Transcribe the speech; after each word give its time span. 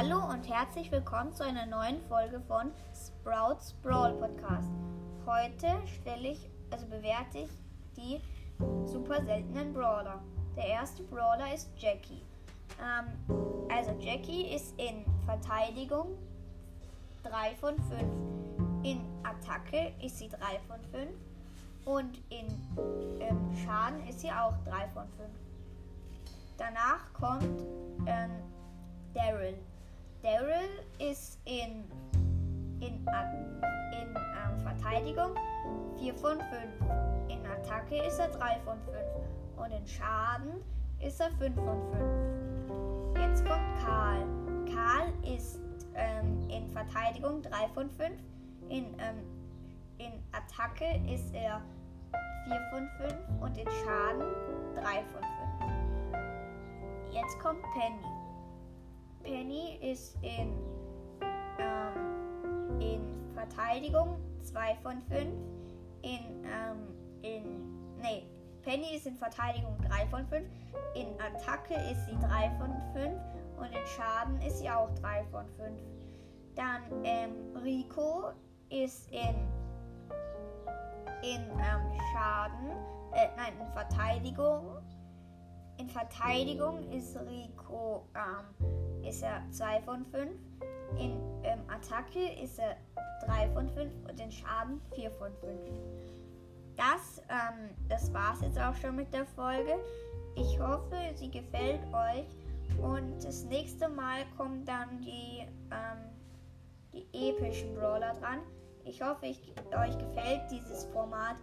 Hallo 0.00 0.30
und 0.30 0.48
herzlich 0.48 0.92
willkommen 0.92 1.34
zu 1.34 1.42
einer 1.42 1.66
neuen 1.66 2.00
Folge 2.02 2.40
von 2.46 2.70
Sprouts 2.94 3.72
Brawl 3.82 4.12
Podcast. 4.12 4.70
Heute 5.26 5.66
stelle 5.88 6.28
ich, 6.28 6.48
also 6.70 6.86
bewerte 6.86 7.38
ich 7.38 7.50
die 7.96 8.20
super 8.86 9.20
seltenen 9.24 9.74
Brawler. 9.74 10.22
Der 10.56 10.68
erste 10.68 11.02
Brawler 11.02 11.52
ist 11.52 11.68
Jackie. 11.76 12.22
Ähm, 12.80 13.66
also 13.68 13.90
Jackie 13.98 14.54
ist 14.54 14.72
in 14.78 15.04
Verteidigung 15.26 16.16
3 17.24 17.56
von 17.56 17.74
5. 17.82 18.00
In 18.84 19.00
Attacke 19.24 19.92
ist 20.00 20.20
sie 20.20 20.28
3 20.28 20.36
von 20.68 20.80
5. 20.92 21.10
Und 21.86 22.22
in 22.28 22.46
ähm, 23.18 23.52
Schaden 23.64 24.06
ist 24.06 24.20
sie 24.20 24.30
auch 24.30 24.54
3 24.64 24.90
von 24.90 25.08
5. 25.16 25.28
Danach 26.56 27.12
kommt 27.14 27.64
ähm, 28.06 28.30
Daryl. 29.12 29.58
Daryl 30.22 30.68
ist 30.98 31.38
in, 31.44 31.84
in, 32.80 32.82
in 32.82 33.06
ähm, 33.06 34.60
Verteidigung 34.62 35.30
4 35.98 36.14
von 36.14 36.38
5. 36.38 36.50
In 37.28 37.46
Attacke 37.46 38.02
ist 38.02 38.18
er 38.18 38.28
3 38.28 38.58
von 38.64 38.78
5. 38.80 38.96
Und 39.56 39.70
in 39.70 39.86
Schaden 39.86 40.64
ist 41.00 41.20
er 41.20 41.30
5 41.38 41.54
von 41.54 41.82
5. 43.12 43.20
Jetzt 43.20 43.44
kommt 43.46 43.78
Karl. 43.84 44.26
Karl 44.74 45.12
ist 45.22 45.60
ähm, 45.94 46.48
in 46.50 46.68
Verteidigung 46.70 47.42
3 47.42 47.68
von 47.74 47.88
5. 47.90 48.10
In, 48.70 48.86
ähm, 48.98 49.22
in 49.98 50.12
Attacke 50.32 51.00
ist 51.12 51.32
er 51.32 51.62
4 52.48 52.60
von 52.70 52.88
5 52.98 53.14
und 53.40 53.56
in 53.56 53.66
Schaden 53.66 54.34
3 54.74 54.82
von 55.12 55.22
5. 55.22 57.14
Jetzt 57.14 57.38
kommt 57.38 57.62
Penny. 57.74 58.27
Penny 59.22 59.78
ist 59.82 60.16
in, 60.22 60.54
ähm, 61.58 62.80
in 62.80 63.34
Verteidigung 63.34 64.18
2 64.42 64.76
von 64.82 65.02
5. 65.02 65.24
In, 66.02 66.44
ähm, 66.44 66.94
in, 67.22 67.98
nee, 68.00 68.24
Penny 68.62 68.96
ist 68.96 69.06
in 69.06 69.16
Verteidigung 69.16 69.76
3 69.88 70.06
von 70.06 70.26
5. 70.26 70.46
In 70.94 71.08
Attacke 71.20 71.74
ist 71.90 72.06
sie 72.06 72.16
3 72.26 72.50
von 72.58 72.70
5. 72.92 73.20
Und 73.58 73.66
in 73.66 73.86
Schaden 73.86 74.40
ist 74.42 74.58
sie 74.58 74.70
auch 74.70 74.90
3 74.96 75.24
von 75.30 75.46
5. 75.56 75.80
Dann 76.54 76.82
ähm, 77.04 77.56
Rico 77.62 78.32
ist 78.68 79.10
in, 79.10 79.34
in 81.22 81.42
ähm, 81.42 82.00
Schaden, 82.12 82.70
äh, 83.12 83.28
nein, 83.36 83.54
in 83.60 83.72
Verteidigung. 83.72 84.78
In 85.78 85.88
Verteidigung 85.88 86.82
ist 86.90 87.16
Rico 87.16 88.08
ähm, 88.14 88.97
ist 89.08 89.22
er 89.22 89.42
2 89.50 89.80
von 89.82 90.04
5. 90.06 90.30
In 90.98 91.12
ähm, 91.42 91.60
Attacke 91.68 92.32
ist 92.42 92.58
er 92.58 92.76
3 93.26 93.50
von 93.50 93.68
5 93.70 93.92
und 94.08 94.20
in 94.20 94.30
Schaden 94.30 94.80
4 94.94 95.10
von 95.12 95.32
5. 95.40 95.58
Das, 96.76 97.22
ähm, 97.28 97.70
das 97.88 98.12
war 98.12 98.34
es 98.34 98.42
jetzt 98.42 98.60
auch 98.60 98.74
schon 98.74 98.96
mit 98.96 99.12
der 99.12 99.26
Folge. 99.26 99.74
Ich 100.36 100.58
hoffe, 100.60 100.96
sie 101.14 101.30
gefällt 101.30 101.80
euch. 101.92 102.26
Und 102.80 103.24
das 103.24 103.44
nächste 103.44 103.88
Mal 103.88 104.24
kommen 104.36 104.64
dann 104.64 105.00
die, 105.00 105.46
ähm, 105.70 106.04
die 106.92 107.30
epischen 107.30 107.74
Brawler 107.74 108.14
dran. 108.14 108.40
Ich 108.84 109.02
hoffe, 109.02 109.26
ich, 109.26 109.40
euch 109.76 109.98
gefällt 109.98 110.42
dieses 110.50 110.84
Format 110.86 111.36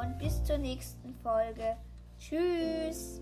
und 0.00 0.18
bis 0.18 0.42
zur 0.44 0.58
nächsten 0.58 1.14
Folge. 1.16 1.76
Tschüss! 2.18 3.20